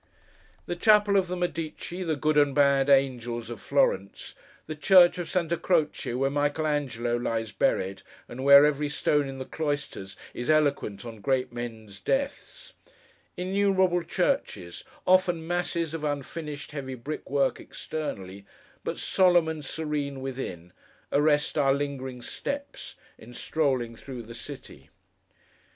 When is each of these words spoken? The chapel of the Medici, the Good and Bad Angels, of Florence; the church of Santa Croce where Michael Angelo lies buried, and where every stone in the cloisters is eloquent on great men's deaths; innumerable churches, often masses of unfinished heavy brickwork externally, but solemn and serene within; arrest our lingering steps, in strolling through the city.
The 0.65 0.75
chapel 0.75 1.15
of 1.15 1.27
the 1.27 1.37
Medici, 1.37 2.01
the 2.01 2.15
Good 2.15 2.35
and 2.35 2.55
Bad 2.55 2.89
Angels, 2.89 3.51
of 3.51 3.61
Florence; 3.61 4.33
the 4.65 4.73
church 4.73 5.19
of 5.19 5.29
Santa 5.29 5.57
Croce 5.57 6.11
where 6.15 6.27
Michael 6.31 6.65
Angelo 6.65 7.17
lies 7.17 7.51
buried, 7.51 8.01
and 8.27 8.43
where 8.43 8.65
every 8.65 8.89
stone 8.89 9.29
in 9.29 9.37
the 9.37 9.45
cloisters 9.45 10.17
is 10.33 10.49
eloquent 10.49 11.05
on 11.05 11.21
great 11.21 11.53
men's 11.53 11.99
deaths; 11.99 12.73
innumerable 13.37 14.01
churches, 14.01 14.83
often 15.05 15.45
masses 15.45 15.93
of 15.93 16.03
unfinished 16.03 16.71
heavy 16.71 16.95
brickwork 16.95 17.59
externally, 17.59 18.43
but 18.83 18.97
solemn 18.97 19.47
and 19.47 19.63
serene 19.63 20.19
within; 20.19 20.73
arrest 21.11 21.59
our 21.59 21.75
lingering 21.75 22.23
steps, 22.23 22.95
in 23.19 23.35
strolling 23.35 23.95
through 23.95 24.23
the 24.23 24.33
city. 24.33 24.89